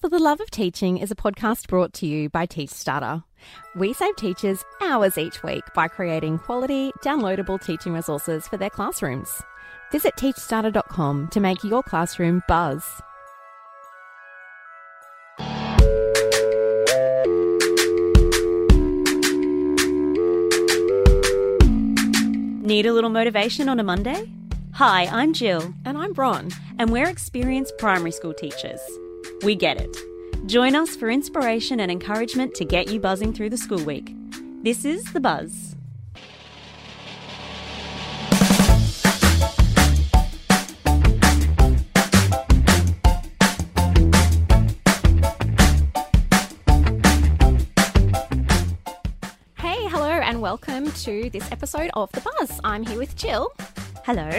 For 0.00 0.08
the 0.08 0.18
Love 0.18 0.40
of 0.40 0.50
Teaching 0.50 0.96
is 0.96 1.10
a 1.10 1.14
podcast 1.14 1.68
brought 1.68 1.92
to 1.94 2.06
you 2.06 2.30
by 2.30 2.46
TeachStarter. 2.46 3.22
We 3.76 3.92
save 3.92 4.16
teachers 4.16 4.64
hours 4.80 5.18
each 5.18 5.42
week 5.42 5.62
by 5.74 5.88
creating 5.88 6.38
quality, 6.38 6.90
downloadable 7.02 7.62
teaching 7.62 7.92
resources 7.92 8.48
for 8.48 8.56
their 8.56 8.70
classrooms. 8.70 9.42
Visit 9.92 10.14
teachstarter.com 10.16 11.28
to 11.28 11.40
make 11.40 11.62
your 11.62 11.82
classroom 11.82 12.42
buzz. 12.48 13.02
Need 22.62 22.86
a 22.86 22.92
little 22.92 23.10
motivation 23.10 23.68
on 23.68 23.80
a 23.80 23.82
Monday? 23.82 24.30
Hi, 24.74 25.06
I'm 25.06 25.32
Jill, 25.32 25.74
And 25.84 25.98
I'm 25.98 26.12
Bron. 26.12 26.50
and 26.78 26.90
we're 26.90 27.08
experienced 27.08 27.76
primary 27.78 28.12
school 28.12 28.32
teachers. 28.32 28.80
We 29.42 29.54
get 29.54 29.80
it. 29.80 29.96
Join 30.46 30.74
us 30.74 30.94
for 30.94 31.08
inspiration 31.08 31.80
and 31.80 31.90
encouragement 31.90 32.54
to 32.56 32.64
get 32.66 32.90
you 32.90 33.00
buzzing 33.00 33.32
through 33.32 33.48
the 33.48 33.56
school 33.56 33.82
week. 33.82 34.14
This 34.62 34.84
is 34.84 35.02
The 35.14 35.20
Buzz. 35.20 35.76
Hey, 49.56 49.86
hello, 49.88 50.10
and 50.10 50.42
welcome 50.42 50.92
to 50.92 51.30
this 51.30 51.50
episode 51.50 51.90
of 51.94 52.12
The 52.12 52.20
Buzz. 52.20 52.60
I'm 52.62 52.84
here 52.84 52.98
with 52.98 53.16
Jill. 53.16 53.50
Hello. 54.04 54.30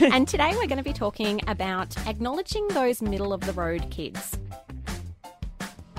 and 0.00 0.26
today 0.26 0.50
we're 0.54 0.66
going 0.66 0.78
to 0.78 0.82
be 0.82 0.92
talking 0.92 1.40
about 1.46 1.96
acknowledging 2.08 2.66
those 2.68 3.00
middle 3.00 3.32
of 3.32 3.40
the 3.42 3.52
road 3.52 3.88
kids. 3.90 4.36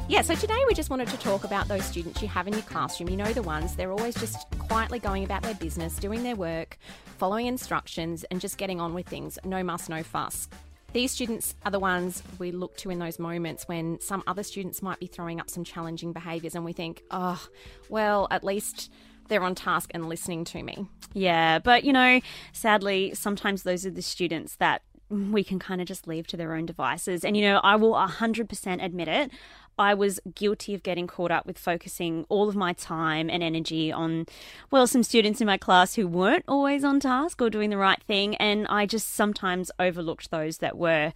Yeah, 0.10 0.22
so 0.22 0.36
today 0.36 0.62
we 0.68 0.74
just 0.74 0.90
wanted 0.90 1.08
to 1.08 1.18
talk 1.18 1.46
about 1.46 1.70
those 1.70 1.86
students 1.86 2.22
you 2.22 2.28
have 2.28 2.48
in 2.48 2.54
your 2.54 2.64
classroom. 2.64 3.10
You 3.10 3.16
know 3.16 3.32
the 3.32 3.42
ones, 3.42 3.76
they're 3.76 3.94
always 3.94 4.14
just 4.16 4.46
quietly 4.60 5.00
going 5.00 5.24
about 5.24 5.42
their 5.42 5.56
business, 5.56 5.98
doing 5.98 6.22
their 6.22 6.36
work, 6.36 6.78
following 7.18 7.48
instructions, 7.48 8.26
and 8.26 8.42
just 8.42 8.58
getting 8.58 8.82
on 8.82 8.94
with 8.94 9.08
things. 9.08 9.40
No 9.46 9.64
muss, 9.64 9.88
no 9.88 10.04
fuss. 10.04 10.50
These 10.92 11.12
students 11.12 11.56
are 11.66 11.72
the 11.72 11.80
ones 11.80 12.24
we 12.40 12.52
look 12.52 12.76
to 12.78 12.90
in 12.90 13.00
those 13.00 13.20
moments 13.20 13.68
when 13.68 14.00
some 14.02 14.22
other 14.28 14.44
students 14.44 14.82
might 14.82 15.00
be 15.00 15.08
throwing 15.08 15.40
up 15.40 15.50
some 15.50 15.64
challenging 15.64 16.12
behaviours, 16.12 16.56
and 16.56 16.66
we 16.66 16.74
think, 16.74 17.04
oh, 17.10 17.42
well, 17.90 18.28
at 18.32 18.44
least 18.44 18.92
they're 19.28 19.44
on 19.44 19.56
task 19.56 19.92
and 19.94 20.08
listening 20.08 20.44
to 20.46 20.64
me. 20.64 20.88
Yeah, 21.14 21.60
but 21.60 21.84
you 21.84 21.94
know, 21.94 22.22
sadly, 22.52 23.14
sometimes 23.14 23.64
those 23.64 23.86
are 23.86 23.92
the 23.92 24.02
students 24.02 24.56
that 24.58 24.82
we 25.10 25.44
can 25.44 25.60
kind 25.60 25.82
of 25.82 25.88
just 25.88 26.08
leave 26.08 26.28
to 26.28 26.38
their 26.38 26.54
own 26.54 26.66
devices. 26.66 27.24
And 27.24 27.38
you 27.38 27.44
know, 27.44 27.60
I 27.64 27.76
will 27.76 27.94
100% 27.94 28.84
admit 28.84 29.08
it. 29.08 29.32
I 29.78 29.94
was 29.94 30.20
guilty 30.34 30.74
of 30.74 30.84
getting 30.84 31.06
caught 31.06 31.32
up 31.32 31.46
with 31.46 31.60
focusing 31.60 32.26
all 32.30 32.48
of 32.48 32.56
my 32.56 32.74
time 32.74 33.30
and 33.30 33.44
energy 33.44 33.92
on, 33.92 34.26
well, 34.72 34.88
some 34.88 35.04
students 35.04 35.42
in 35.42 35.48
my 35.48 35.58
class 35.58 35.96
who 35.96 36.08
weren't 36.08 36.46
always 36.48 36.84
on 36.84 37.00
task 37.00 37.42
or 37.42 37.50
doing 37.50 37.70
the 37.70 37.78
right 37.78 38.02
thing. 38.04 38.36
And 38.36 38.68
I 38.68 38.86
just 38.86 39.14
sometimes 39.14 39.72
overlooked 39.80 40.32
those 40.32 40.60
that 40.60 40.78
were. 40.78 41.14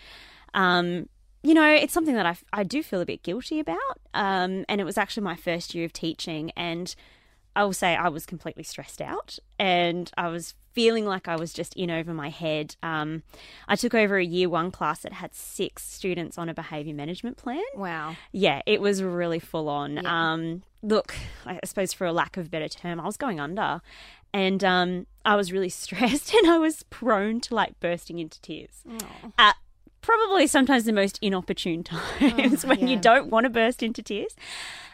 Um, 0.54 1.08
you 1.42 1.54
know, 1.54 1.74
it's 1.74 1.94
something 1.94 2.16
that 2.16 2.26
I, 2.26 2.36
I 2.52 2.64
do 2.64 2.84
feel 2.84 3.00
a 3.00 3.06
bit 3.06 3.24
guilty 3.24 3.62
about. 3.62 4.00
Um, 4.14 4.66
and 4.68 4.82
it 4.82 4.84
was 4.84 4.98
actually 4.98 5.24
my 5.24 5.38
first 5.38 5.74
year 5.74 5.86
of 5.86 5.94
teaching. 5.94 6.52
And 6.58 6.94
I 7.56 7.64
will 7.64 7.74
say 7.74 7.96
I 7.96 8.10
was 8.10 8.26
completely 8.26 8.64
stressed 8.64 9.02
out 9.02 9.40
and 9.58 10.12
I 10.18 10.30
was 10.30 10.56
feeling 10.74 11.06
like 11.06 11.28
I 11.28 11.36
was 11.36 11.52
just 11.52 11.76
in 11.76 11.92
over 11.92 12.14
my 12.14 12.30
head. 12.30 12.76
Um, 12.82 13.24
I 13.68 13.76
took 13.76 13.94
over 13.94 14.18
a 14.18 14.24
year 14.24 14.50
one 14.50 14.72
class 14.72 15.00
that 15.00 15.14
had 15.14 15.34
six 15.34 15.84
students 15.84 16.38
on 16.38 16.48
a 16.48 16.54
behaviour 16.54 16.94
management 16.94 17.38
plan. 17.38 17.64
Wow. 17.76 18.16
Yeah, 18.32 18.62
it 18.66 18.82
was 18.82 19.04
really 19.04 19.40
full 19.40 19.68
on. 19.68 19.96
Yeah. 19.96 20.32
Um, 20.34 20.64
look, 20.82 21.16
I 21.46 21.60
suppose 21.66 21.92
for 21.92 22.06
a 22.06 22.14
lack 22.14 22.38
of 22.38 22.46
a 22.46 22.50
better 22.50 22.70
term, 22.70 23.00
I 23.00 23.06
was 23.06 23.18
going 23.18 23.40
under. 23.40 23.82
And 24.32 24.64
um, 24.64 25.08
I 25.26 25.36
was 25.36 25.52
really 25.52 25.70
stressed 25.84 26.34
and 26.34 26.50
I 26.50 26.58
was 26.60 26.84
prone 26.84 27.42
to 27.42 27.56
like 27.56 27.80
bursting 27.80 28.20
into 28.20 28.40
tears 28.42 28.84
at 29.38 29.56
probably 30.02 30.48
sometimes 30.48 30.86
the 30.86 30.94
most 30.94 31.20
inopportune 31.22 31.84
times 32.20 32.66
when 32.66 32.88
you 32.88 32.98
don't 32.98 33.30
want 33.30 33.46
to 33.46 33.50
burst 33.50 33.84
into 33.84 34.02
tears. 34.02 34.36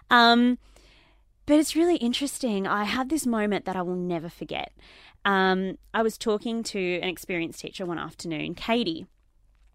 Um, 0.10 0.58
but 1.46 1.60
it's 1.60 1.76
really 1.76 1.98
interesting. 1.98 2.68
I 2.68 2.86
had 2.86 3.10
this 3.10 3.26
moment 3.26 3.66
that 3.66 3.76
I 3.76 3.82
will 3.82 3.96
never 3.96 4.30
forget. 4.30 4.74
Um, 5.24 5.78
I 5.94 6.02
was 6.02 6.18
talking 6.18 6.64
to 6.64 7.00
an 7.02 7.10
experienced 7.10 7.60
teacher 7.60 7.86
one 7.86 8.00
afternoon, 8.00 8.56
Katie, 8.56 9.08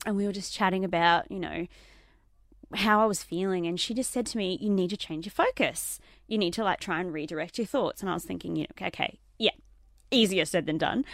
and 0.06 0.16
we 0.16 0.26
were 0.26 0.32
just 0.32 0.54
chatting 0.54 0.84
about, 0.84 1.30
you 1.30 1.38
know, 1.38 1.66
how 2.74 3.00
I 3.00 3.06
was 3.06 3.22
feeling. 3.22 3.66
And 3.66 3.78
she 3.78 3.94
just 3.94 4.10
said 4.10 4.26
to 4.26 4.38
me, 4.38 4.58
You 4.60 4.70
need 4.70 4.90
to 4.90 4.96
change 4.96 5.26
your 5.26 5.32
focus. 5.32 5.98
You 6.28 6.38
need 6.38 6.52
to 6.54 6.64
like 6.64 6.80
try 6.80 7.00
and 7.00 7.12
redirect 7.12 7.58
your 7.58 7.66
thoughts. 7.66 8.00
And 8.00 8.08
I 8.08 8.14
was 8.14 8.24
thinking, 8.24 8.56
you 8.56 8.62
know, 8.62 8.86
okay, 8.86 9.18
yeah, 9.38 9.50
easier 10.10 10.44
said 10.44 10.66
than 10.66 10.78
done. 10.78 11.04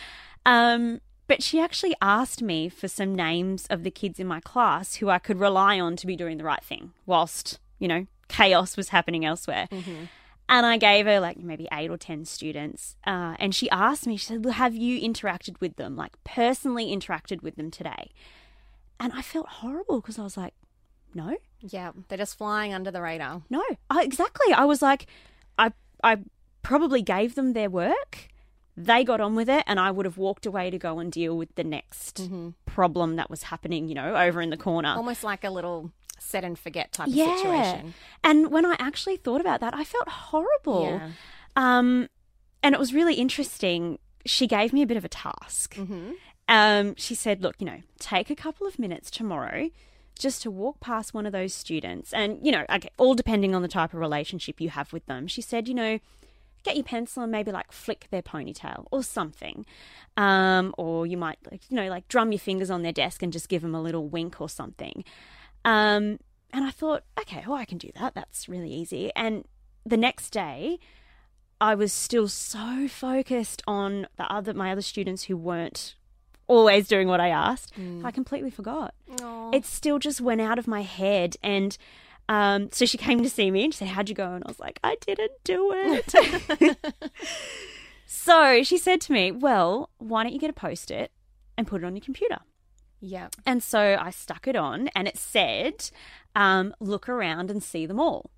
Um, 0.44 1.00
but 1.26 1.42
she 1.42 1.58
actually 1.58 1.94
asked 2.00 2.42
me 2.42 2.68
for 2.68 2.88
some 2.88 3.14
names 3.14 3.66
of 3.68 3.82
the 3.82 3.90
kids 3.90 4.20
in 4.20 4.26
my 4.26 4.40
class 4.40 4.96
who 4.96 5.08
I 5.08 5.18
could 5.18 5.40
rely 5.40 5.80
on 5.80 5.96
to 5.96 6.06
be 6.06 6.14
doing 6.14 6.36
the 6.36 6.44
right 6.44 6.62
thing 6.62 6.92
whilst, 7.04 7.58
you 7.78 7.88
know, 7.88 8.06
chaos 8.28 8.76
was 8.76 8.90
happening 8.90 9.24
elsewhere. 9.24 9.66
And 10.48 10.64
I 10.64 10.76
gave 10.76 11.06
her 11.06 11.18
like 11.18 11.38
maybe 11.38 11.66
eight 11.72 11.90
or 11.90 11.96
10 11.96 12.24
students. 12.24 12.96
Uh, 13.06 13.34
and 13.38 13.54
she 13.54 13.68
asked 13.70 14.06
me, 14.06 14.16
she 14.16 14.26
said, 14.26 14.44
Have 14.46 14.74
you 14.74 15.00
interacted 15.00 15.60
with 15.60 15.76
them, 15.76 15.96
like 15.96 16.12
personally 16.24 16.96
interacted 16.96 17.42
with 17.42 17.56
them 17.56 17.70
today? 17.70 18.10
And 19.00 19.12
I 19.12 19.22
felt 19.22 19.48
horrible 19.48 20.00
because 20.00 20.18
I 20.18 20.22
was 20.22 20.36
like, 20.36 20.54
No, 21.14 21.36
Yeah, 21.60 21.92
they're 22.08 22.18
just 22.18 22.38
flying 22.38 22.72
under 22.72 22.90
the 22.90 23.02
radar. 23.02 23.42
no. 23.50 23.62
I, 23.90 24.02
exactly. 24.04 24.52
I 24.52 24.64
was 24.64 24.82
like, 24.82 25.06
I, 25.58 25.72
I 26.04 26.18
probably 26.62 27.02
gave 27.02 27.34
them 27.34 27.52
their 27.52 27.68
work. 27.70 28.28
They 28.78 29.04
got 29.04 29.22
on 29.22 29.34
with 29.34 29.48
it, 29.48 29.64
and 29.66 29.80
I 29.80 29.90
would 29.90 30.04
have 30.04 30.18
walked 30.18 30.44
away 30.44 30.68
to 30.68 30.78
go 30.78 30.98
and 30.98 31.10
deal 31.10 31.34
with 31.34 31.54
the 31.54 31.64
next 31.64 32.28
problem 32.66 33.16
that 33.16 33.30
was 33.30 33.44
happening, 33.44 33.88
you 33.88 33.94
know, 33.94 34.14
over 34.14 34.42
in 34.42 34.50
the 34.50 34.56
corner. 34.58 34.90
Almost 34.90 35.24
like 35.24 35.44
a 35.44 35.50
little 35.50 35.92
set 36.18 36.44
and 36.44 36.58
forget 36.58 36.92
type 36.92 37.08
yeah. 37.10 37.32
of 37.32 37.38
situation. 37.38 37.94
And 38.24 38.50
when 38.50 38.66
I 38.66 38.76
actually 38.78 39.16
thought 39.16 39.40
about 39.40 39.60
that, 39.60 39.74
I 39.74 39.84
felt 39.84 40.08
horrible. 40.08 41.00
Yeah. 41.00 41.10
Um, 41.56 42.08
and 42.62 42.74
it 42.74 42.78
was 42.78 42.92
really 42.92 43.14
interesting. 43.14 43.98
She 44.24 44.46
gave 44.46 44.72
me 44.72 44.82
a 44.82 44.86
bit 44.86 44.96
of 44.96 45.04
a 45.04 45.08
task. 45.08 45.74
Mm-hmm. 45.74 46.12
Um, 46.48 46.94
she 46.96 47.14
said, 47.14 47.42
"Look, 47.42 47.56
you 47.58 47.66
know, 47.66 47.80
take 47.98 48.30
a 48.30 48.36
couple 48.36 48.66
of 48.66 48.78
minutes 48.78 49.10
tomorrow." 49.10 49.70
Just 50.18 50.40
to 50.42 50.50
walk 50.50 50.80
past 50.80 51.12
one 51.12 51.26
of 51.26 51.32
those 51.32 51.52
students, 51.52 52.14
and 52.14 52.38
you 52.42 52.50
know, 52.50 52.64
okay, 52.70 52.88
all 52.96 53.14
depending 53.14 53.54
on 53.54 53.60
the 53.60 53.68
type 53.68 53.92
of 53.92 54.00
relationship 54.00 54.62
you 54.62 54.70
have 54.70 54.90
with 54.92 55.04
them. 55.04 55.26
She 55.26 55.42
said, 55.42 55.68
you 55.68 55.74
know, 55.74 55.98
get 56.66 56.74
your 56.74 56.84
pencil 56.84 57.22
and 57.22 57.30
maybe 57.30 57.52
like 57.52 57.70
flick 57.70 58.08
their 58.10 58.22
ponytail 58.22 58.86
or 58.90 59.02
something, 59.02 59.66
um, 60.16 60.74
or 60.78 61.06
you 61.06 61.16
might 61.16 61.38
like 61.50 61.60
you 61.68 61.76
know 61.76 61.88
like 61.88 62.08
drum 62.08 62.32
your 62.32 62.38
fingers 62.38 62.70
on 62.70 62.82
their 62.82 62.92
desk 62.92 63.22
and 63.22 63.32
just 63.32 63.48
give 63.48 63.62
them 63.62 63.74
a 63.74 63.82
little 63.82 64.08
wink 64.08 64.40
or 64.40 64.48
something. 64.48 65.04
Um, 65.66 66.20
and 66.52 66.64
I 66.64 66.70
thought, 66.70 67.02
okay, 67.20 67.44
well, 67.46 67.56
I 67.56 67.66
can 67.66 67.76
do 67.76 67.90
that. 68.00 68.14
That's 68.14 68.48
really 68.48 68.72
easy. 68.72 69.10
And 69.14 69.44
the 69.84 69.96
next 69.98 70.30
day, 70.30 70.78
I 71.60 71.74
was 71.74 71.92
still 71.92 72.28
so 72.28 72.86
focused 72.88 73.62
on 73.66 74.06
the 74.16 74.32
other 74.32 74.54
my 74.54 74.72
other 74.72 74.82
students 74.82 75.24
who 75.24 75.36
weren't 75.36 75.96
always 76.46 76.86
doing 76.86 77.08
what 77.08 77.20
I 77.20 77.28
asked. 77.28 77.72
I 78.04 78.10
completely 78.12 78.50
forgot. 78.50 78.94
It 79.52 79.66
still 79.66 79.98
just 79.98 80.20
went 80.20 80.40
out 80.40 80.58
of 80.58 80.66
my 80.68 80.82
head 80.82 81.36
and 81.42 81.76
um, 82.28 82.70
so 82.72 82.86
she 82.86 82.98
came 82.98 83.22
to 83.22 83.30
see 83.30 83.50
me 83.50 83.64
and 83.64 83.74
she 83.74 83.78
said, 83.78 83.88
How'd 83.88 84.08
you 84.08 84.14
go? 84.14 84.32
And 84.32 84.44
I 84.44 84.48
was 84.48 84.58
like, 84.60 84.78
I 84.82 84.96
didn't 85.06 85.32
do 85.44 85.72
it. 85.74 86.76
so 88.06 88.62
she 88.62 88.78
said 88.78 89.00
to 89.02 89.12
me, 89.12 89.30
Well, 89.32 89.90
why 89.98 90.22
don't 90.22 90.32
you 90.32 90.40
get 90.40 90.50
a 90.50 90.54
post 90.54 90.90
it 90.90 91.12
and 91.56 91.66
put 91.66 91.82
it 91.82 91.86
on 91.86 91.94
your 91.94 92.04
computer? 92.04 92.38
Yeah. 93.06 93.28
And 93.46 93.62
so 93.62 93.96
I 94.00 94.10
stuck 94.10 94.48
it 94.48 94.56
on 94.56 94.88
and 94.88 95.06
it 95.06 95.16
said, 95.16 95.90
um, 96.34 96.74
Look 96.80 97.08
around 97.08 97.50
and 97.50 97.62
see 97.62 97.86
them 97.86 98.00
all. 98.00 98.30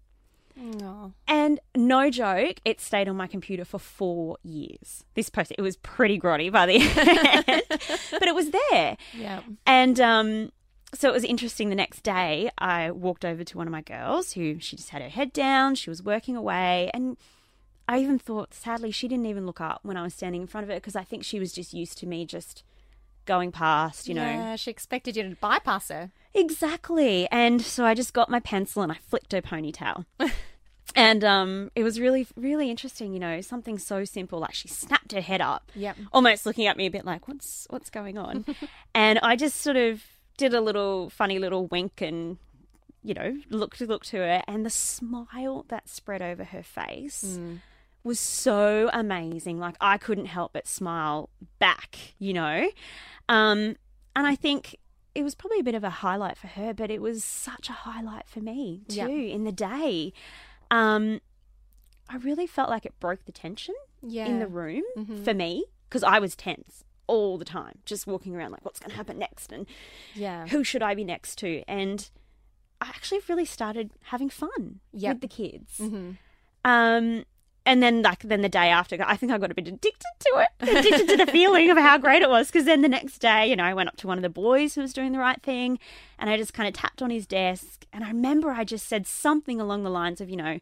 Oh. 0.83 1.13
And 1.27 1.61
no 1.75 2.11
joke, 2.11 2.57
it 2.65 2.81
stayed 2.81 3.09
on 3.09 3.17
my 3.17 3.29
computer 3.29 3.65
for 3.65 3.79
four 3.79 4.37
years. 4.43 5.05
This 5.15 5.31
post, 5.31 5.53
it 5.57 5.63
was 5.63 5.77
pretty 5.77 6.19
grotty 6.19 6.51
by 6.51 6.67
the 6.67 6.75
end, 6.81 7.63
but 8.11 8.29
it 8.29 8.35
was 8.35 8.51
there. 8.51 8.97
Yeah. 9.15 9.41
And 9.67 10.01
um, 10.01 10.53
so 10.93 11.09
it 11.09 11.13
was 11.13 11.25
interesting. 11.25 11.71
The 11.71 11.77
next 11.77 12.03
day, 12.03 12.51
I 12.59 12.91
walked 12.91 13.25
over 13.25 13.45
to 13.45 13.57
one 13.57 13.69
of 13.69 13.73
my 13.73 13.83
girls 13.83 14.33
who 14.33 14.59
she 14.59 14.77
just 14.77 14.91
had 14.91 15.01
her 15.01 15.09
head 15.09 15.33
down. 15.33 15.77
She 15.77 15.91
was 15.91 16.03
working 16.03 16.37
away. 16.37 16.91
And 16.93 17.17
I 17.89 18.01
even 18.01 18.19
thought, 18.19 18.53
sadly, 18.53 18.91
she 18.91 19.07
didn't 19.07 19.27
even 19.27 19.47
look 19.47 19.61
up 19.61 19.81
when 19.83 19.97
I 19.97 20.03
was 20.03 20.13
standing 20.13 20.43
in 20.43 20.47
front 20.49 20.65
of 20.65 20.71
her 20.71 20.77
because 20.77 20.97
I 20.97 21.05
think 21.05 21.25
she 21.25 21.39
was 21.39 21.53
just 21.53 21.73
used 21.73 21.99
to 21.99 22.07
me 22.07 22.27
just 22.27 22.65
going 23.29 23.53
past, 23.53 24.09
you 24.09 24.15
know. 24.15 24.25
Yeah, 24.25 24.57
she 24.57 24.71
expected 24.73 25.17
you 25.17 25.23
to 25.29 25.37
bypass 25.37 25.91
her. 25.91 26.11
Exactly. 26.35 27.29
And 27.31 27.63
so 27.63 27.85
I 27.85 27.95
just 27.95 28.13
got 28.13 28.29
my 28.29 28.41
pencil 28.41 28.83
and 28.83 28.91
I 28.91 28.97
flicked 29.07 29.31
her 29.33 29.41
ponytail. 29.43 30.07
and 30.97 31.23
um, 31.23 31.71
it 31.77 31.85
was 31.85 32.01
really, 32.01 32.27
really 32.37 32.71
interesting, 32.71 33.13
you 33.13 33.21
know, 33.21 33.41
something 33.41 33.79
so 33.79 34.05
simple. 34.05 34.41
Like 34.41 34.55
she 34.55 34.67
snapped 34.67 35.13
her 35.13 35.21
head 35.21 35.41
up, 35.41 35.71
Yep. 35.77 35.97
almost 36.13 36.47
looking 36.47 36.67
at 36.67 36.77
me 36.77 36.87
a 36.87 36.91
bit 36.91 37.05
like, 37.05 37.29
what's, 37.29 37.67
what's 37.71 37.91
going 37.91 38.19
on? 38.19 38.45
and 38.95 39.19
I 39.21 39.37
just 39.37 39.61
sort 39.61 39.77
of 39.77 40.03
did 40.37 40.55
a 40.55 40.61
little 40.61 41.11
funny 41.11 41.39
little 41.39 41.67
wink 41.67 42.01
and 42.01 42.39
you 43.05 43.15
know, 43.15 43.39
looked 43.49 43.81
looked 43.81 44.09
to 44.09 44.17
her, 44.17 44.43
and 44.49 44.67
the 44.67 44.71
smile 44.71 45.65
that 45.69 45.89
spread 45.89 46.21
over 46.21 46.43
her 46.45 46.65
face 46.65 47.39
was 48.09 48.19
so 48.19 48.91
amazing. 48.93 49.59
Like 49.61 49.77
I 49.81 49.99
couldn't 49.99 50.27
help 50.27 50.53
but 50.53 50.67
smile 50.67 51.31
back, 51.61 51.97
you 52.19 52.33
know. 52.33 52.69
Um, 53.29 53.77
and 54.17 54.27
I 54.27 54.35
think 54.35 54.75
it 55.15 55.23
was 55.23 55.35
probably 55.35 55.61
a 55.61 55.65
bit 55.65 55.75
of 55.75 55.85
a 55.85 55.91
highlight 55.91 56.37
for 56.37 56.47
her, 56.49 56.73
but 56.75 56.91
it 56.91 57.01
was 57.01 57.23
such 57.23 57.69
a 57.69 57.73
highlight 57.73 58.27
for 58.29 58.41
me 58.41 58.83
too 58.89 58.97
Yeah. 58.97 59.07
in 59.09 59.45
the 59.45 59.53
day. 59.53 60.13
Um, 60.71 61.21
I 62.09 62.17
really 62.17 62.47
felt 62.47 62.71
like 62.71 62.87
it 62.87 62.99
broke 63.01 63.25
the 63.27 63.33
tension 63.33 63.75
Yeah. 64.03 64.27
in 64.27 64.39
the 64.39 64.47
room 64.49 64.83
Mm-hmm. 64.97 65.23
for 65.25 65.35
me 65.35 65.65
because 65.89 66.03
I 66.03 66.19
was 66.19 66.35
tense 66.35 66.85
all 67.07 67.39
the 67.39 67.45
time, 67.45 67.79
just 67.87 68.07
walking 68.07 68.35
around 68.37 68.53
like, 68.53 68.65
what's 68.65 68.79
going 68.81 68.91
to 68.91 68.97
happen 68.97 69.19
next, 69.19 69.51
and 69.53 69.67
Yeah. 70.15 70.47
who 70.49 70.63
should 70.65 70.83
I 70.83 70.95
be 70.95 71.05
next 71.05 71.37
to? 71.39 71.63
And 71.69 72.11
I 72.81 72.89
actually 72.89 73.21
really 73.29 73.45
started 73.47 73.91
having 74.03 74.29
fun 74.31 74.81
Yep. 74.93 75.15
with 75.15 75.21
the 75.23 75.29
kids. 75.29 75.79
Mm-hmm. 75.79 76.11
Um, 76.65 77.25
and 77.69 77.83
then 77.83 78.01
like 78.01 78.21
then 78.21 78.41
the 78.41 78.49
day 78.49 78.71
after, 78.71 78.97
I 79.05 79.15
think 79.17 79.31
I 79.31 79.37
got 79.37 79.51
a 79.51 79.55
bit 79.55 79.69
addicted 79.69 80.15
to 80.21 80.39
it, 80.39 80.49
addicted 80.69 81.07
to 81.11 81.17
the 81.19 81.31
feeling 81.31 81.69
of 81.71 81.77
how 81.77 81.99
great 81.99 82.23
it 82.23 82.31
was. 82.31 82.47
Because 82.47 82.65
then 82.65 82.81
the 82.81 82.89
next 82.89 83.19
day, 83.19 83.47
you 83.47 83.57
know, 83.57 83.65
I 83.65 83.75
went 83.75 83.91
up 83.91 83.97
to 83.99 84.07
one 84.07 84.17
of 84.17 84.23
the 84.23 84.31
boys 84.31 84.75
who 84.75 84.81
was 84.81 84.95
doing 84.95 85.13
the 85.13 85.19
right 85.19 85.41
thing, 85.43 85.79
and 86.19 86.31
I 86.31 86.39
just 86.39 86.55
kind 86.55 86.67
of 86.67 86.73
tapped 86.73 87.03
on 87.03 87.11
his 87.11 87.27
desk, 87.27 87.85
and 87.93 88.03
I 88.03 88.09
remember 88.09 88.53
I 88.53 88.65
just 88.65 88.89
said 88.89 89.07
something 89.07 89.61
along 89.61 89.83
the 89.83 89.91
lines 89.91 90.23
of, 90.23 90.31
you 90.31 90.37
know, 90.37 90.59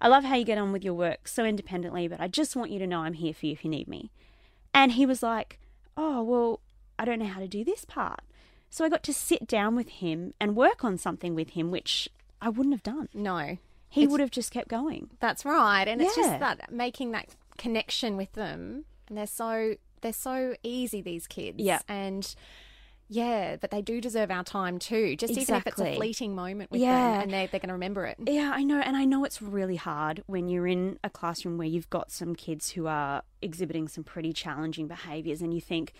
I 0.00 0.08
love 0.08 0.24
how 0.24 0.34
you 0.34 0.44
get 0.44 0.58
on 0.58 0.72
with 0.72 0.84
your 0.84 0.94
work 0.94 1.28
so 1.28 1.44
independently, 1.44 2.08
but 2.08 2.20
I 2.20 2.26
just 2.26 2.56
want 2.56 2.72
you 2.72 2.80
to 2.80 2.88
know 2.88 3.00
I'm 3.00 3.14
here 3.14 3.32
for 3.32 3.46
you 3.46 3.52
if 3.52 3.64
you 3.64 3.70
need 3.70 3.86
me. 3.86 4.10
And 4.74 4.92
he 4.92 5.06
was 5.06 5.22
like, 5.22 5.60
Oh, 5.96 6.22
well, 6.24 6.60
I 6.98 7.04
don't 7.04 7.20
know 7.20 7.26
how 7.26 7.40
to 7.40 7.48
do 7.48 7.64
this 7.64 7.84
part. 7.84 8.20
So 8.70 8.84
I 8.84 8.88
got 8.88 9.02
to 9.04 9.14
sit 9.14 9.46
down 9.46 9.74
with 9.74 9.88
him 9.88 10.34
and 10.40 10.56
work 10.56 10.84
on 10.84 10.98
something 10.98 11.34
with 11.34 11.50
him, 11.50 11.70
which 11.70 12.08
I 12.40 12.48
wouldn't 12.48 12.74
have 12.74 12.82
done. 12.82 13.08
No. 13.14 13.58
He 13.88 14.06
would 14.06 14.20
have 14.20 14.30
just 14.30 14.50
kept 14.50 14.68
going. 14.68 15.10
That's 15.20 15.44
right, 15.44 15.86
and 15.88 16.00
it's 16.02 16.14
just 16.14 16.40
that 16.40 16.70
making 16.70 17.12
that 17.12 17.34
connection 17.56 18.16
with 18.16 18.32
them. 18.32 18.84
And 19.08 19.16
they're 19.16 19.26
so 19.26 19.76
they're 20.00 20.12
so 20.12 20.54
easy 20.62 21.00
these 21.00 21.26
kids. 21.26 21.58
Yeah. 21.58 21.80
and 21.88 22.34
yeah, 23.10 23.56
but 23.56 23.70
they 23.70 23.80
do 23.80 24.02
deserve 24.02 24.30
our 24.30 24.44
time 24.44 24.78
too. 24.78 25.16
Just 25.16 25.32
even 25.32 25.54
if 25.54 25.66
it's 25.66 25.80
a 25.80 25.96
fleeting 25.96 26.34
moment 26.34 26.70
with 26.70 26.82
Yeah. 26.82 27.12
them, 27.12 27.22
and 27.22 27.32
they 27.32 27.46
they're 27.46 27.60
going 27.60 27.68
to 27.68 27.74
remember 27.74 28.04
it. 28.04 28.18
Yeah, 28.26 28.52
I 28.54 28.62
know, 28.62 28.80
and 28.80 28.96
I 28.96 29.06
know 29.06 29.24
it's 29.24 29.40
really 29.40 29.76
hard 29.76 30.22
when 30.26 30.48
you're 30.48 30.66
in 30.66 30.98
a 31.02 31.08
classroom 31.08 31.56
where 31.56 31.66
you've 31.66 31.88
got 31.88 32.10
some 32.10 32.34
kids 32.34 32.70
who 32.72 32.86
are 32.86 33.22
exhibiting 33.40 33.88
some 33.88 34.04
pretty 34.04 34.34
challenging 34.34 34.88
behaviours, 34.88 35.40
and 35.40 35.54
you 35.54 35.60
think, 35.60 35.94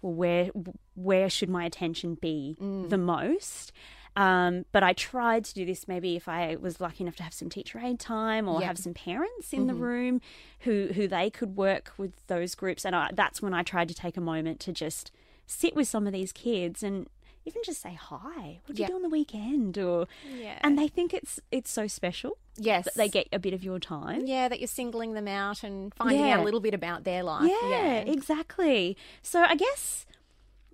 well, 0.00 0.14
where 0.14 0.50
where 0.94 1.28
should 1.28 1.50
my 1.50 1.64
attention 1.64 2.14
be 2.14 2.56
mm. 2.58 2.88
the 2.88 2.98
most? 2.98 3.72
Um, 4.16 4.64
but 4.72 4.82
I 4.82 4.94
tried 4.94 5.44
to 5.44 5.54
do 5.54 5.66
this 5.66 5.86
maybe 5.86 6.16
if 6.16 6.26
I 6.28 6.56
was 6.56 6.80
lucky 6.80 7.04
enough 7.04 7.16
to 7.16 7.22
have 7.22 7.34
some 7.34 7.50
teacher 7.50 7.78
aide 7.78 8.00
time 8.00 8.48
or 8.48 8.60
Yeah. 8.60 8.68
have 8.68 8.78
some 8.78 8.94
parents 8.94 9.52
in 9.52 9.66
the 9.66 9.74
room 9.74 10.20
who 10.60 10.88
who 10.94 11.06
they 11.06 11.28
could 11.30 11.54
work 11.56 11.92
with 11.98 12.26
those 12.26 12.54
groups, 12.54 12.84
and 12.86 12.96
I, 12.96 13.10
that's 13.12 13.42
when 13.42 13.52
I 13.54 13.62
tried 13.62 13.88
to 13.88 13.94
take 13.94 14.16
a 14.16 14.20
moment 14.22 14.58
to 14.60 14.72
just 14.72 15.10
sit 15.46 15.76
with 15.76 15.86
some 15.86 16.06
of 16.06 16.12
these 16.12 16.32
kids 16.32 16.82
and 16.82 17.08
even 17.44 17.62
just 17.64 17.80
say 17.80 17.94
hi. 17.94 18.60
What 18.66 18.74
do 18.74 18.80
Yeah. 18.82 18.86
you 18.88 18.92
do 18.92 18.96
on 18.96 19.02
the 19.02 19.08
weekend? 19.08 19.78
Or 19.78 20.08
Yeah, 20.36 20.58
and 20.62 20.78
they 20.78 20.88
think 20.88 21.12
it's 21.14 21.38
it's 21.52 21.70
so 21.70 21.86
special 21.86 22.38
yes, 22.56 22.84
that 22.86 22.94
they 22.94 23.08
get 23.08 23.28
a 23.32 23.38
bit 23.38 23.52
of 23.54 23.62
your 23.62 23.78
time. 23.78 24.26
yeah 24.26 24.48
that 24.48 24.58
you're 24.60 24.66
singling 24.66 25.12
them 25.12 25.28
out 25.28 25.62
and 25.62 25.94
finding 25.94 26.28
out 26.30 26.40
a 26.40 26.42
little 26.42 26.60
bit 26.60 26.74
about 26.74 27.04
their 27.04 27.22
life. 27.22 27.48
Yeah, 27.68 27.98
exactly. 27.98 28.96
So 29.22 29.42
I 29.42 29.54
guess 29.56 30.06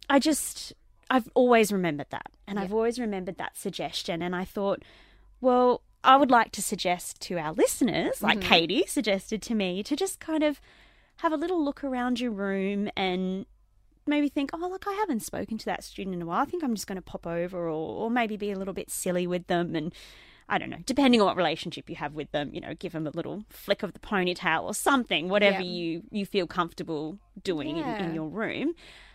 I 0.09 0.19
just 0.19 0.73
I've 1.10 1.28
always 1.34 1.72
remembered 1.72 2.06
that, 2.10 2.31
and 2.46 2.58
I've 2.58 2.72
always 2.72 2.99
remembered 2.99 3.37
that 3.38 3.56
suggestion, 3.56 4.22
and 4.22 4.34
I 4.34 4.44
thought, 4.44 4.82
well, 5.40 5.82
I 6.04 6.16
would 6.16 6.31
like 6.31 6.52
to 6.52 6.62
suggest 6.62 7.20
to 7.22 7.38
our 7.38 7.52
listeners, 7.52 8.22
like 8.22 8.38
Mm-hmm. 8.40 8.49
Katie 8.49 8.84
suggested 8.87 9.43
to 9.43 9.54
me, 9.54 9.82
to 9.82 9.94
just 9.94 10.20
kind 10.20 10.43
of 10.43 10.60
have 11.19 11.32
a 11.32 11.37
little 11.37 11.62
look 11.62 11.84
around 11.84 12.19
your 12.19 12.31
room 12.32 12.88
and 12.96 13.46
maybe 14.06 14.28
think, 14.28 14.50
oh, 14.52 14.58
look, 14.69 14.84
I 14.88 14.93
haven't 14.94 15.20
spoken 15.20 15.58
to 15.58 15.64
that 15.66 15.84
student 15.84 16.14
in 16.14 16.22
a 16.22 16.26
while. 16.26 16.40
I 16.43 16.44
think 16.46 16.64
I'm 16.64 16.75
just 16.75 16.87
going 16.87 16.96
to 16.96 17.02
pop 17.02 17.26
over, 17.26 17.58
or, 17.66 17.70
or 17.70 18.10
maybe 18.10 18.37
be 18.37 18.50
a 18.50 18.58
little 18.58 18.75
bit 18.75 18.90
silly 18.90 19.26
with 19.26 19.46
them 19.49 19.75
and. 19.75 19.93
I 20.49 20.58
don't 20.58 20.69
know, 20.69 20.78
depending 20.84 21.20
on 21.20 21.28
what 21.28 21.37
relationship 21.37 21.88
you 21.88 21.96
have 21.96 22.12
with 22.14 22.31
them, 22.32 22.50
you 22.52 22.60
know, 22.60 22.75
give 22.75 22.93
them 22.93 23.06
a 23.06 23.10
little 23.10 23.44
flick 23.49 23.82
of 23.82 23.94
the 23.94 24.00
ponytail 24.00 24.64
or 24.64 24.75
something, 24.75 25.31
whatever 25.31 25.60
Yeah. 25.62 25.66
you, 25.70 26.02
you 26.10 26.26
feel 26.26 26.46
comfortable 26.46 27.16
doing 27.43 27.78
in, 27.78 27.87
in 27.87 28.12
your 28.12 28.28
room. 28.28 28.75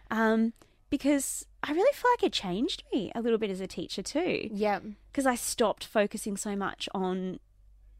Um, 0.09 0.53
because 0.89 1.45
I 1.63 1.71
really 1.73 1.93
feel 1.93 2.11
like 2.11 2.23
it 2.23 2.33
changed 2.33 2.83
me 2.93 3.11
a 3.15 3.21
little 3.21 3.37
bit 3.37 3.49
as 3.49 3.61
a 3.61 3.67
teacher 3.67 4.01
too. 4.01 4.49
yeah, 4.51 4.79
Because 5.11 5.25
I 5.25 5.35
stopped 5.35 5.83
focusing 5.85 6.37
so 6.37 6.55
much 6.55 6.87
on, 6.93 7.39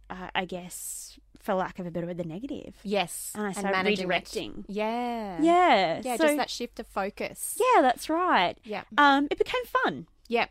uh, 0.10 0.30
I 0.34 0.46
guess, 0.46 1.20
for 1.40 1.54
lack 1.54 1.80
of 1.80 1.86
a 1.86 1.92
better 1.92 2.08
word, 2.08 2.18
the 2.18 2.24
negative. 2.24 2.76
yes, 2.84 3.32
And 3.36 3.46
I 3.48 3.52
started 3.54 3.88
it. 3.88 4.00
redirecting. 4.00 4.66
Yeah, 4.68 5.42
Yeah. 5.42 6.02
yeah, 6.04 6.16
so- 6.18 6.24
just 6.26 6.38
that 6.38 6.50
shift 6.50 6.80
of 6.80 6.88
focus. 6.88 7.58
Yeah, 7.60 7.82
that's 7.82 8.10
right. 8.10 8.58
Yeah, 8.64 8.84
Um, 8.98 9.28
it 9.32 9.38
became 9.38 9.64
fun, 9.66 10.08
yeah. 10.28 10.48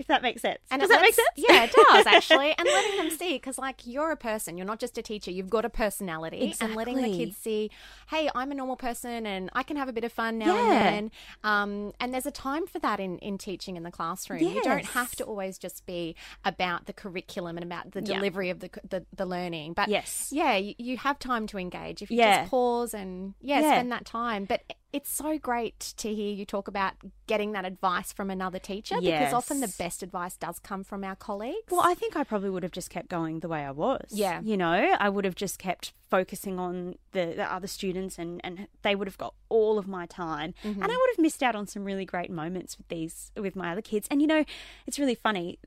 If 0.00 0.06
that 0.08 0.22
makes 0.22 0.42
sense. 0.42 0.58
And 0.70 0.80
Does 0.80 0.88
that 0.88 1.00
make 1.02 1.14
sense? 1.14 1.28
Yeah, 1.36 1.64
it 1.64 1.72
does 1.72 2.06
actually. 2.16 2.54
And 2.58 2.66
letting 2.66 2.96
them 2.96 3.10
see, 3.10 3.34
because 3.34 3.58
like 3.58 3.86
you're 3.86 4.10
a 4.10 4.16
person, 4.16 4.56
you're 4.56 4.66
not 4.66 4.80
just 4.80 4.96
a 4.98 5.02
teacher. 5.02 5.30
You've 5.30 5.50
got 5.50 5.64
a 5.64 5.70
personality, 5.70 6.54
and 6.60 6.74
letting 6.74 6.96
the 6.96 7.16
kids 7.16 7.36
see, 7.36 7.70
hey, 8.08 8.28
I'm 8.34 8.50
a 8.50 8.54
normal 8.54 8.76
person, 8.76 9.26
and 9.26 9.50
I 9.52 9.62
can 9.62 9.76
have 9.76 9.88
a 9.88 9.92
bit 9.92 10.04
of 10.04 10.12
fun 10.12 10.38
now 10.38 10.54
Yeah. 10.56 10.62
and 10.62 10.72
then. 10.72 11.10
Um, 11.44 11.92
and 12.00 12.12
there's 12.14 12.26
a 12.26 12.30
time 12.30 12.66
for 12.66 12.78
that 12.80 12.98
in 12.98 13.18
in 13.18 13.38
teaching 13.38 13.76
in 13.76 13.82
the 13.82 13.90
classroom. 13.90 14.40
You 14.40 14.62
don't 14.62 14.86
have 14.86 15.14
to 15.16 15.24
always 15.24 15.58
just 15.58 15.84
be 15.86 16.16
about 16.44 16.86
the 16.86 16.92
curriculum 16.94 17.56
and 17.58 17.64
about 17.64 17.92
the 17.92 18.00
Yeah. 18.02 18.14
delivery 18.16 18.50
of 18.50 18.60
the, 18.60 18.70
the 18.88 19.04
the 19.14 19.26
learning. 19.26 19.74
But 19.74 19.88
Yes. 19.90 20.30
yeah, 20.32 20.56
you, 20.56 20.74
you 20.78 20.96
have 20.96 21.18
time 21.18 21.46
to 21.48 21.58
engage 21.58 22.00
if 22.00 22.10
you 22.10 22.16
Yeah. 22.16 22.40
just 22.40 22.50
pause 22.50 22.94
and 22.94 23.34
yeah, 23.42 23.60
Yeah. 23.60 23.72
spend 23.72 23.92
that 23.92 24.06
time. 24.06 24.46
But 24.46 24.62
it's 24.92 25.10
so 25.10 25.38
great 25.38 25.78
to 25.98 26.12
hear 26.12 26.32
you 26.32 26.44
talk 26.44 26.66
about 26.68 26.94
getting 27.26 27.52
that 27.52 27.64
advice 27.64 28.12
from 28.12 28.30
another 28.30 28.58
teacher 28.58 29.00
because 29.00 29.32
often 29.32 29.60
the 29.60 29.72
best 29.78 30.02
advice 30.02 30.36
does 30.36 30.58
come 30.58 30.82
from 30.82 31.04
our 31.04 31.14
colleagues. 31.14 31.70
Well, 31.70 31.82
I 31.84 31.94
think 31.94 32.16
I 32.16 32.24
probably 32.24 32.50
would 32.50 32.62
have 32.62 32.72
just 32.72 32.90
kept 32.90 33.08
going 33.08 33.40
the 33.40 33.48
way 33.48 33.64
I 33.64 33.70
was. 33.70 34.08
Yeah. 34.10 34.40
You 34.42 34.56
know, 34.56 34.96
I 34.98 35.08
would 35.08 35.24
have 35.24 35.36
just 35.36 35.58
kept 35.58 35.92
focusing 36.08 36.58
on 36.58 36.96
the, 37.12 37.34
the 37.36 37.52
other 37.52 37.68
students 37.68 38.18
and, 38.18 38.40
and 38.42 38.66
they 38.82 38.96
would 38.96 39.06
have 39.06 39.18
got 39.18 39.34
all 39.48 39.78
of 39.78 39.86
my 39.86 40.06
time. 40.06 40.54
Mm-hmm. 40.64 40.82
And 40.82 40.92
I 40.92 40.96
would 40.96 41.10
have 41.10 41.18
missed 41.18 41.42
out 41.42 41.54
on 41.54 41.66
some 41.66 41.84
really 41.84 42.04
great 42.04 42.30
moments 42.30 42.76
with 42.76 42.88
these, 42.88 43.30
with 43.36 43.54
my 43.54 43.72
other 43.72 43.82
kids. 43.82 44.08
And, 44.10 44.20
you 44.20 44.26
know, 44.26 44.44
it's 44.86 44.98
really 44.98 45.14
funny. 45.14 45.58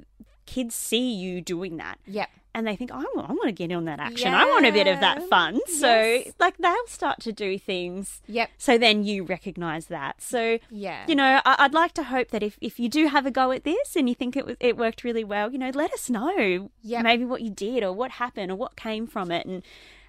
Kids 0.46 0.76
see 0.76 1.14
you 1.14 1.40
doing 1.40 1.78
that. 1.78 1.98
Yep. 2.06 2.30
And 2.56 2.68
they 2.68 2.76
think, 2.76 2.92
I 2.92 2.98
want, 2.98 3.30
I 3.30 3.34
want 3.34 3.46
to 3.46 3.52
get 3.52 3.72
on 3.72 3.86
that 3.86 4.00
action. 4.00 4.34
I 4.34 4.46
want 4.46 4.66
a 4.66 4.72
bit 4.72 4.86
of 4.88 5.00
that 5.00 5.28
fun. 5.28 5.60
So, 5.68 5.92
Yes. 5.92 6.34
like, 6.40 6.58
they'll 6.58 6.76
start 6.88 7.20
to 7.22 7.32
do 7.34 7.58
things. 7.58 8.22
Yep. 8.28 8.50
So 8.60 8.78
then 8.78 9.04
you 9.04 9.24
recognize 9.24 9.88
that. 9.88 10.22
So, 10.22 10.60
Yeah. 10.70 11.04
you 11.08 11.16
know, 11.16 11.42
I- 11.46 11.56
I'd 11.60 11.74
like 11.74 11.94
to 11.96 12.04
hope 12.04 12.30
that 12.30 12.44
if, 12.44 12.58
if 12.62 12.80
you 12.80 12.90
do 12.90 13.08
have 13.08 13.26
a 13.26 13.32
go 13.32 13.52
at 13.52 13.64
this 13.64 13.96
and 13.96 14.08
you 14.08 14.14
think 14.14 14.36
it 14.38 14.46
was 14.46 14.56
it 14.60 14.78
worked 14.78 15.04
really 15.04 15.24
well, 15.24 15.52
you 15.52 15.58
know, 15.58 15.72
let 15.74 15.92
us 15.94 16.10
know 16.12 16.70
Yep. 16.84 17.04
maybe 17.04 17.26
what 17.26 17.42
you 17.42 17.50
did 17.50 17.84
or 17.84 17.92
what 17.92 18.12
happened 18.12 18.52
or 18.52 18.56
what 18.56 18.76
came 18.76 19.08
from 19.08 19.32
it, 19.32 19.46
and 19.48 19.64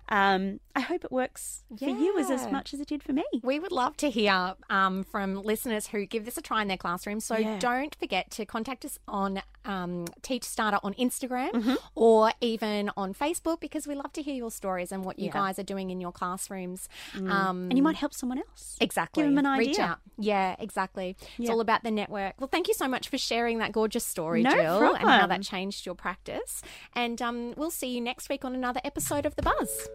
um, 0.09 0.61
I 0.77 0.81
hope 0.81 1.05
it 1.05 1.13
works 1.13 1.63
for 1.79 1.89
you 1.89 2.19
as, 2.19 2.31
as 2.31 2.51
much 2.51 2.75
as 2.75 2.81
it 2.81 2.89
did 2.89 3.03
for 3.03 3.13
me. 3.13 3.25
We 3.43 3.59
would 3.61 3.73
love 3.73 3.97
to 3.99 4.11
hear 4.11 4.55
um, 4.69 5.05
from 5.05 5.43
listeners 5.43 5.89
who 5.89 6.05
give 6.05 6.25
this 6.25 6.37
a 6.37 6.43
try 6.43 6.63
in 6.63 6.69
their 6.69 6.77
classroom. 6.77 7.21
So 7.21 7.37
Yeah. 7.37 7.59
don't 7.59 7.95
forget 7.95 8.31
to 8.33 8.45
contact 8.45 8.85
us 8.85 8.99
on 9.07 9.41
um, 9.65 10.07
Teach 10.23 10.45
Starter 10.45 10.79
on 10.83 10.93
Instagram 10.95 11.53
Mm-hmm. 11.53 11.75
or 11.95 12.33
even 12.41 12.91
on 12.97 13.15
Facebook 13.15 13.61
because 13.61 13.87
we 13.87 13.95
love 13.95 14.13
to 14.15 14.23
hear 14.23 14.35
your 14.35 14.51
stories 14.51 14.91
and 14.93 15.05
what 15.05 15.19
you 15.19 15.27
Yeah. 15.27 15.33
guys 15.33 15.59
are 15.59 15.63
doing 15.65 15.91
in 15.91 16.01
your 16.01 16.13
classrooms. 16.13 16.89
Um, 17.15 17.69
and 17.71 17.77
you 17.77 17.83
might 17.83 17.97
help 17.97 18.13
someone 18.13 18.39
else. 18.39 18.77
Exactly. 18.81 19.23
Give 19.23 19.31
'em 19.33 19.39
an 19.39 19.47
idea. 19.47 19.69
Reach 19.69 19.79
out. 19.79 19.99
Yeah, 20.19 20.57
exactly. 20.59 21.17
It's 21.39 21.49
all 21.51 21.61
about 21.61 21.83
the 21.83 21.91
network. 21.91 22.35
Well, 22.41 22.49
thank 22.49 22.69
you 22.69 22.75
so 22.75 22.89
much 22.89 23.09
for 23.09 23.17
sharing 23.17 23.59
that 23.59 23.73
gorgeous 23.73 24.05
story, 24.05 24.43
No 24.43 24.51
Jill, 24.51 24.95
and 24.95 25.09
how 25.09 25.27
that 25.29 25.43
changed 25.43 25.87
your 25.87 25.95
practice. 25.95 26.61
And 26.95 27.23
um, 27.23 27.55
we'll 27.57 27.71
see 27.71 27.89
you 27.89 28.01
next 28.01 28.29
week 28.29 28.45
on 28.45 28.55
another 28.55 28.81
episode 28.85 29.25
of 29.25 29.37
The 29.37 29.43
Buzz. 29.43 29.89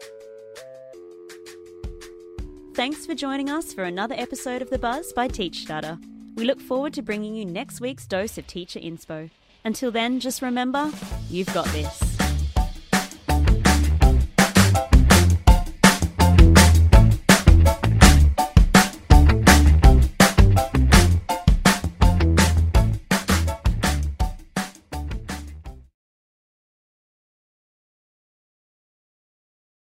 Thanks 2.75 3.05
for 3.05 3.13
joining 3.13 3.49
us 3.49 3.73
for 3.73 3.83
another 3.83 4.15
episode 4.17 4.61
of 4.61 4.69
The 4.69 4.79
Buzz 4.79 5.11
by 5.11 5.27
Teach 5.27 5.63
Starter. 5.63 5.97
We 6.35 6.45
look 6.45 6.61
forward 6.61 6.93
to 6.93 7.01
bringing 7.01 7.35
you 7.35 7.43
next 7.43 7.81
week's 7.81 8.05
dose 8.05 8.37
of 8.37 8.47
teacher 8.47 8.79
inspo. 8.79 9.29
Until 9.65 9.91
then, 9.91 10.19
just 10.19 10.41
remember, 10.41 10.89
you've 11.29 11.53
got 11.53 11.65
this. 11.67 12.18